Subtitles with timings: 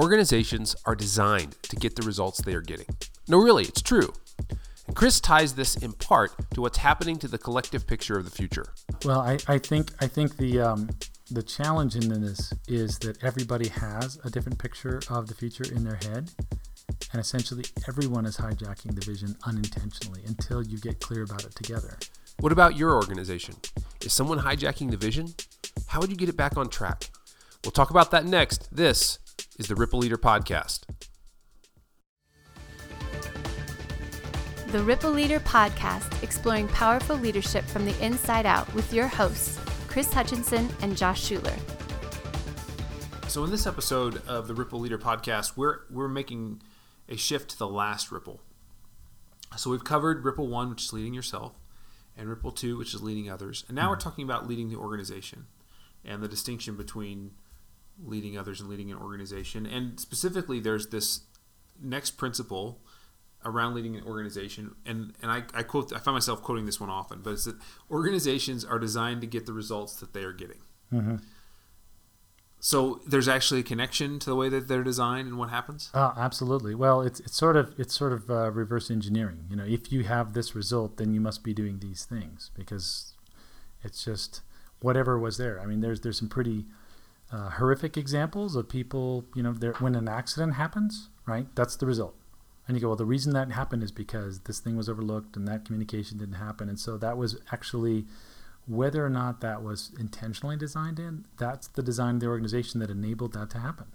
[0.00, 2.86] Organizations are designed to get the results they are getting.
[3.28, 4.14] No, really, it's true.
[4.86, 8.30] And Chris ties this in part to what's happening to the collective picture of the
[8.30, 8.72] future.
[9.04, 10.88] Well, I, I think I think the um,
[11.30, 15.84] the challenge in this is that everybody has a different picture of the future in
[15.84, 16.30] their head,
[17.12, 21.98] and essentially everyone is hijacking the vision unintentionally until you get clear about it together.
[22.38, 23.56] What about your organization?
[24.02, 25.34] Is someone hijacking the vision?
[25.88, 27.10] How would you get it back on track?
[27.62, 28.74] We'll talk about that next.
[28.74, 29.18] This
[29.60, 30.84] is the Ripple Leader Podcast.
[34.68, 40.10] The Ripple Leader Podcast, exploring powerful leadership from the inside out with your hosts, Chris
[40.14, 41.52] Hutchinson and Josh Schuler.
[43.28, 46.62] So, in this episode of the Ripple Leader Podcast, we're, we're making
[47.06, 48.40] a shift to the last Ripple.
[49.58, 51.52] So, we've covered Ripple 1, which is leading yourself,
[52.16, 53.66] and Ripple 2, which is leading others.
[53.68, 54.08] And now we're mm-hmm.
[54.08, 55.48] talking about leading the organization
[56.02, 57.32] and the distinction between
[58.04, 59.66] leading others and leading an organization.
[59.66, 61.20] And specifically, there's this
[61.82, 62.80] next principle
[63.44, 66.90] around leading an organization, and and I, I quote I find myself quoting this one
[66.90, 67.56] often, but it's that
[67.90, 70.58] organizations are designed to get the results that they are getting.
[70.92, 71.16] Mm-hmm.
[72.62, 75.90] So there's actually a connection to the way that they're designed and what happens.
[75.94, 76.74] Oh, absolutely.
[76.74, 79.46] Well, it's it's sort of it's sort of uh, reverse engineering.
[79.48, 83.14] You know, if you have this result, then you must be doing these things because
[83.82, 84.42] it's just
[84.80, 85.58] whatever was there.
[85.58, 86.66] I mean, there's there's some pretty
[87.32, 89.24] uh, horrific examples of people.
[89.34, 91.46] You know, when an accident happens, right?
[91.54, 92.14] That's the result
[92.70, 95.48] and you go, well, the reason that happened is because this thing was overlooked and
[95.48, 96.68] that communication didn't happen.
[96.68, 98.04] And so that was actually
[98.68, 102.88] whether or not that was intentionally designed in, that's the design of the organization that
[102.88, 103.86] enabled that to happen.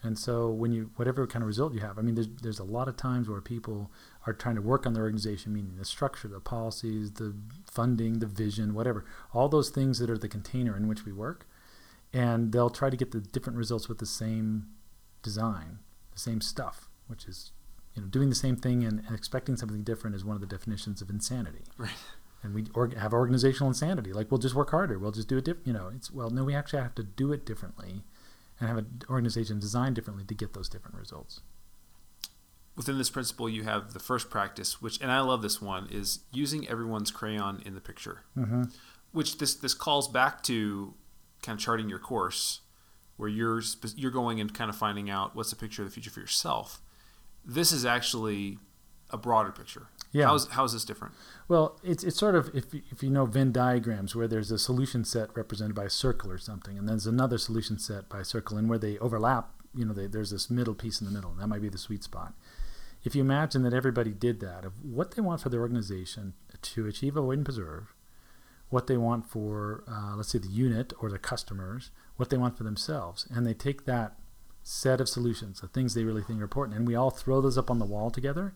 [0.00, 2.64] And so when you whatever kind of result you have, I mean, there's there's a
[2.64, 3.90] lot of times where people
[4.28, 7.34] are trying to work on their organization, meaning the structure, the policies, the
[7.68, 11.48] funding, the vision, whatever, all those things that are the container in which we work,
[12.14, 14.68] and they'll try to get the different results with the same
[15.22, 15.80] design,
[16.12, 17.50] the same stuff, which is
[17.94, 20.46] you know, doing the same thing and, and, expecting something different is one of the
[20.46, 21.62] definitions of insanity.
[21.76, 21.90] Right.
[22.42, 22.64] And we
[22.98, 24.12] have organizational insanity.
[24.12, 24.98] Like we'll just work harder.
[24.98, 25.44] We'll just do it.
[25.44, 28.04] Diff- you know, it's well, no, we actually have to do it differently,
[28.60, 31.40] and have an organization designed differently to get those different results.
[32.76, 36.20] Within this principle, you have the first practice, which, and I love this one, is
[36.32, 38.24] using everyone's crayon in the picture.
[38.36, 38.64] Mm-hmm.
[39.12, 40.94] Which this this calls back to
[41.44, 42.60] kind of charting your course,
[43.16, 43.62] where you're
[43.94, 46.80] you're going and kind of finding out what's the picture of the future for yourself
[47.44, 48.58] this is actually
[49.10, 49.88] a broader picture.
[50.12, 50.26] Yeah.
[50.26, 51.14] How's, how is this different?
[51.48, 55.04] Well, it's, it's sort of, if, if you know Venn diagrams, where there's a solution
[55.04, 58.24] set represented by a circle or something, and then there's another solution set by a
[58.24, 61.32] circle, and where they overlap, you know, they, there's this middle piece in the middle,
[61.32, 62.32] and that might be the sweet spot.
[63.02, 66.86] If you imagine that everybody did that, of what they want for their organization to
[66.86, 67.93] achieve, avoid, and preserve,
[68.74, 72.58] what they want for, uh, let's say, the unit or the customers, what they want
[72.58, 74.16] for themselves, and they take that
[74.64, 77.56] set of solutions, the things they really think are important, and we all throw those
[77.56, 78.52] up on the wall together,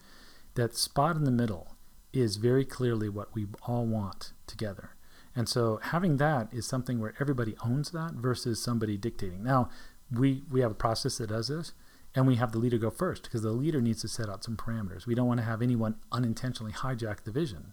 [0.57, 1.77] that spot in the middle
[2.13, 4.91] is very clearly what we all want together.
[5.37, 9.45] And so having that is something where everybody owns that versus somebody dictating.
[9.45, 9.71] Now,
[10.11, 11.75] we, we have a process that does this,
[12.13, 14.57] and we have the leader go first because the leader needs to set out some
[14.57, 15.07] parameters.
[15.07, 17.73] We don't want to have anyone unintentionally hijack the vision.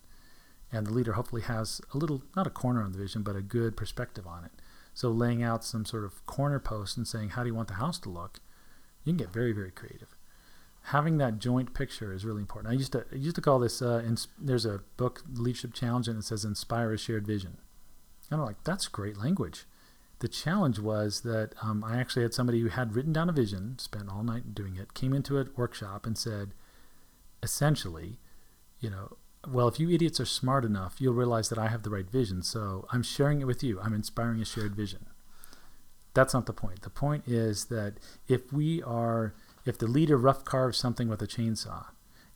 [0.71, 3.41] And the leader hopefully has a little, not a corner on the vision, but a
[3.41, 4.51] good perspective on it.
[4.93, 7.75] So laying out some sort of corner post and saying, how do you want the
[7.75, 8.39] house to look?
[9.03, 10.15] You can get very, very creative.
[10.89, 12.73] Having that joint picture is really important.
[12.73, 13.81] I used to I used to call this.
[13.81, 17.57] Uh, ins- there's a book, Leadership Challenge, and it says inspire a shared vision.
[18.29, 19.65] And I'm like, that's great language.
[20.19, 23.77] The challenge was that um, I actually had somebody who had written down a vision,
[23.79, 26.53] spent all night doing it, came into a workshop and said,
[27.43, 28.19] essentially,
[28.79, 29.17] you know,
[29.47, 32.41] well, if you idiots are smart enough, you'll realize that I have the right vision.
[32.43, 33.79] So I'm sharing it with you.
[33.79, 35.07] I'm inspiring a shared vision.
[36.13, 36.81] That's not the point.
[36.81, 37.95] The point is that
[38.27, 39.33] if we are,
[39.65, 41.87] if the leader rough carves something with a chainsaw,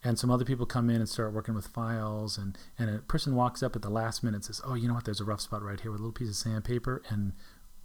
[0.03, 3.36] and some other people come in and start working with files, and, and a person
[3.36, 5.06] walks up at the last minute and says, "Oh, you know what?
[5.06, 7.34] There's a rough spot right here with a little piece of sandpaper," and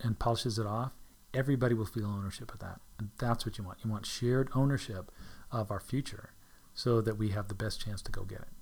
[0.00, 0.92] and polishes it off.
[1.32, 3.78] Everybody will feel ownership of that, and that's what you want.
[3.84, 5.10] You want shared ownership
[5.50, 6.30] of our future,
[6.72, 8.53] so that we have the best chance to go get it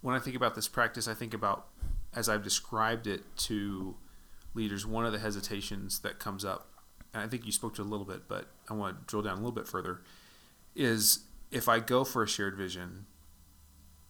[0.00, 1.66] when I think about this practice, I think about
[2.14, 3.96] as I've described it to
[4.54, 6.70] leaders, one of the hesitations that comes up,
[7.12, 9.34] and I think you spoke to a little bit, but I want to drill down
[9.34, 10.02] a little bit further,
[10.74, 13.06] is if I go for a shared vision,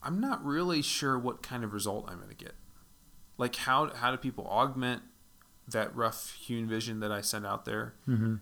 [0.02, 2.55] I'm not really sure what kind of result I'm going to get.
[3.37, 5.02] Like how how do people augment
[5.69, 7.94] that rough hewn vision that I send out there?
[8.08, 8.37] Mm-hmm.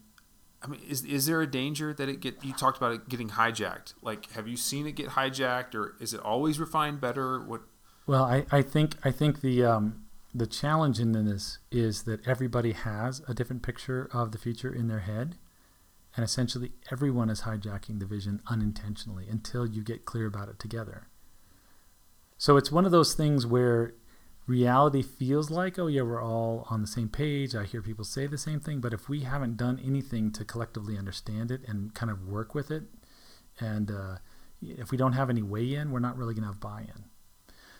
[0.62, 2.42] I mean, is is there a danger that it get?
[2.44, 3.94] You talked about it getting hijacked.
[4.02, 7.40] Like, have you seen it get hijacked, or is it always refined better?
[7.40, 7.62] What?
[8.06, 12.72] Well, I, I think I think the um, the challenge in this is that everybody
[12.72, 15.36] has a different picture of the future in their head.
[16.14, 21.08] And essentially, everyone is hijacking the vision unintentionally until you get clear about it together.
[22.38, 23.94] So it's one of those things where
[24.46, 27.54] reality feels like, oh, yeah, we're all on the same page.
[27.54, 28.80] I hear people say the same thing.
[28.80, 32.70] But if we haven't done anything to collectively understand it and kind of work with
[32.70, 32.84] it,
[33.60, 34.16] and uh,
[34.62, 37.04] if we don't have any weigh in, we're not really going to have buy in.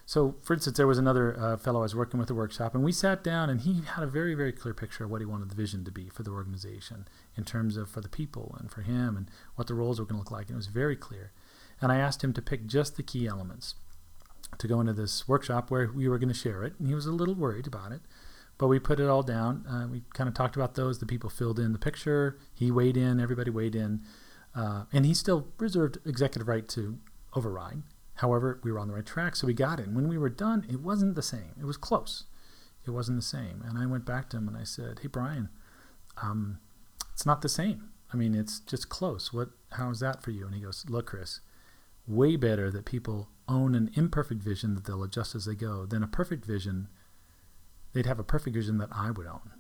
[0.09, 2.77] So, for instance, there was another uh, fellow I was working with at a workshop,
[2.77, 5.27] and we sat down, and he had a very, very clear picture of what he
[5.27, 8.71] wanted the vision to be for the organization, in terms of for the people and
[8.71, 10.47] for him, and what the roles were going to look like.
[10.47, 11.33] And it was very clear.
[11.81, 13.75] And I asked him to pick just the key elements
[14.59, 16.75] to go into this workshop where we were going to share it.
[16.79, 18.01] And he was a little worried about it,
[18.59, 19.67] but we put it all down.
[19.67, 20.99] Uh, we kind of talked about those.
[20.99, 22.39] The people filled in the picture.
[22.55, 23.21] He weighed in.
[23.21, 24.03] Everybody weighed in,
[24.55, 26.99] uh, and he still reserved executive right to
[27.35, 27.83] override
[28.17, 29.95] However, we were on the right track, so we got in.
[29.95, 31.55] When we were done, it wasn't the same.
[31.61, 32.25] It was close.
[32.87, 33.63] It wasn't the same.
[33.67, 35.51] And I went back to him and I said, "Hey, Brian,
[36.23, 36.59] um,
[37.13, 37.91] it's not the same.
[38.13, 39.33] I mean, it's just close.
[39.33, 39.51] What?
[39.73, 41.41] How is that for you?" And he goes, "Look, Chris,
[42.07, 46.03] way better that people own an imperfect vision that they'll adjust as they go then
[46.03, 46.89] a perfect vision.
[47.93, 49.53] They'd have a perfect vision that I would own."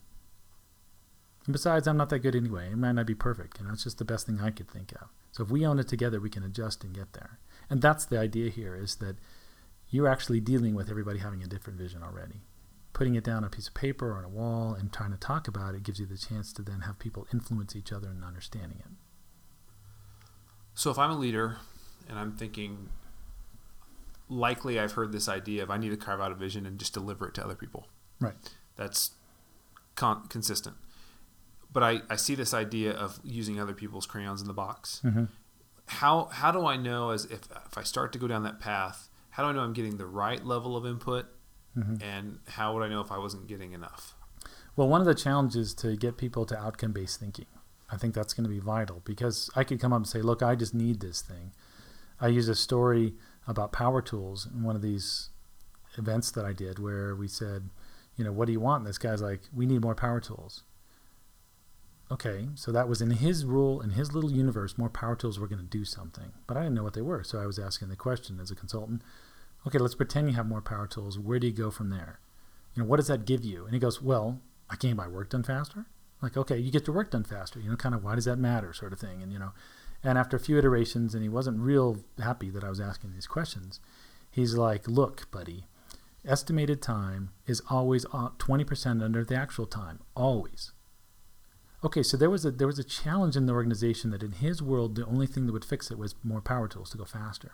[1.46, 2.72] And besides, I'm not that good anyway.
[2.72, 3.60] It might not be perfect.
[3.60, 5.08] You know, it's just the best thing I could think of.
[5.30, 7.38] So if we own it together, we can adjust and get there.
[7.70, 9.16] And that's the idea here is that
[9.88, 12.42] you're actually dealing with everybody having a different vision already.
[12.92, 15.18] Putting it down on a piece of paper or on a wall and trying to
[15.18, 18.24] talk about it gives you the chance to then have people influence each other in
[18.24, 18.90] understanding it.
[20.74, 21.58] So if I'm a leader
[22.08, 22.88] and I'm thinking,
[24.28, 26.92] likely I've heard this idea of I need to carve out a vision and just
[26.92, 27.88] deliver it to other people.
[28.20, 28.34] Right.
[28.76, 29.12] That's
[29.94, 30.76] con- consistent.
[31.72, 35.02] But I, I see this idea of using other people's crayons in the box.
[35.04, 35.24] Mm-hmm
[35.86, 39.08] how how do I know as if if I start to go down that path?
[39.30, 41.26] How do I know I'm getting the right level of input?
[41.76, 42.02] Mm-hmm.
[42.02, 44.14] And how would I know if I wasn't getting enough?
[44.76, 47.46] Well, one of the challenges to get people to outcome based thinking.
[47.90, 50.42] I think that's going to be vital because I could come up and say, "Look,
[50.42, 51.52] I just need this thing."
[52.20, 53.14] I use a story
[53.46, 55.30] about power tools in one of these
[55.96, 57.70] events that I did where we said,
[58.16, 60.62] "You know, what do you want?" And this guy's like, "We need more power tools."
[62.10, 65.48] okay, so that was in his rule, in his little universe, more power tools were
[65.48, 66.32] going to do something.
[66.46, 67.24] But I didn't know what they were.
[67.24, 69.02] So I was asking the question as a consultant
[69.66, 71.18] okay, let's pretend you have more power tools.
[71.18, 72.20] Where do you go from there?
[72.74, 73.64] You know, what does that give you?
[73.64, 74.40] And he goes, well,
[74.70, 75.86] I can get my work done faster.
[76.22, 77.58] Like, okay, you get your work done faster.
[77.58, 79.24] You know, kind of why does that matter, sort of thing.
[79.24, 79.50] And, you know,
[80.06, 83.26] and after a few iterations, and he wasn't real happy that I was asking these
[83.26, 83.80] questions,
[84.30, 85.66] he's like, look, buddy,
[86.24, 90.70] estimated time is always uh, 20% under the actual time, always.
[91.82, 94.62] Okay, so there was a there was a challenge in the organization that in his
[94.62, 97.52] world the only thing that would fix it was more power tools to go faster.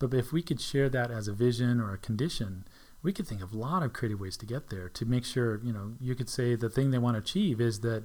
[0.00, 2.64] But if we could share that as a vision or a condition,
[3.04, 5.60] we could think of a lot of creative ways to get there to make sure,
[5.62, 8.02] you know, you could say the thing they want to achieve is that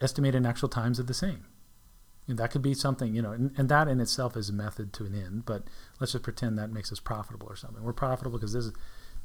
[0.00, 1.44] estimated and actual times are the same.
[2.28, 4.92] And that could be something, you know, and, and, that in itself is a method
[4.94, 5.62] to an end, but
[6.00, 7.84] let's just pretend that makes us profitable or something.
[7.84, 8.72] We're profitable because this is,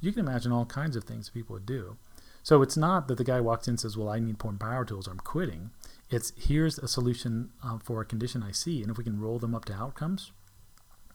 [0.02, 1.98] you can imagine all kinds of things people would do.
[2.44, 4.86] So it's not that the guy walks in and says, "Well, I need more power
[4.86, 5.72] tools, or I'm quitting."
[6.10, 9.40] It's here's a solution uh, for a condition I see, and if we can roll
[9.40, 10.32] them up to outcomes,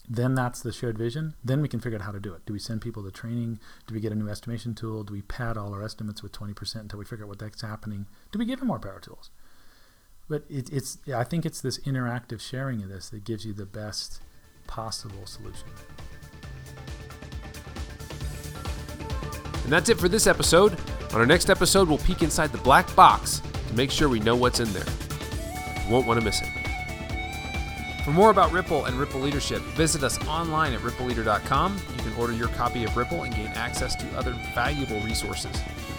[0.09, 1.35] then that's the shared vision.
[1.44, 2.47] Then we can figure out how to do it.
[2.47, 3.59] Do we send people to training?
[3.87, 5.03] Do we get a new estimation tool?
[5.03, 8.06] Do we pad all our estimates with 20% until we figure out what that's happening?
[8.31, 9.31] Do we give them more power tools?
[10.28, 13.66] But it, it's I think it's this interactive sharing of this that gives you the
[13.66, 14.21] best
[14.66, 15.68] possible solution.
[19.64, 20.78] And that's it for this episode.
[21.12, 24.37] On our next episode, we'll peek inside the black box to make sure we know
[24.37, 24.85] what's in there.
[25.85, 26.49] You won't want to miss it.
[28.04, 31.76] For more about Ripple and Ripple Leadership, visit us online at rippleleader.com.
[31.97, 35.50] You can order your copy of Ripple and gain access to other valuable resources.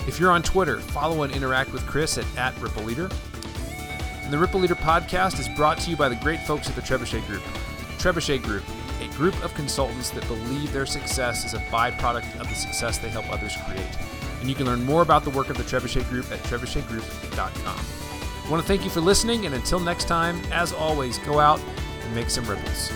[0.07, 3.09] If you're on Twitter, follow and interact with Chris at, at Ripple Leader.
[4.27, 6.81] And the Ripple Leader podcast is brought to you by the great folks at the
[6.81, 7.43] Trebuchet Group.
[7.97, 8.65] Trebuchet Group
[8.99, 13.07] a group of consultants that believe their success is a byproduct of the success they
[13.07, 13.87] help others create.
[14.41, 17.79] And you can learn more about the work of the Trebuchet Group at trebuchetgroup.com.
[18.45, 21.61] I want to thank you for listening, and until next time, as always, go out
[22.03, 22.91] and make some ripples.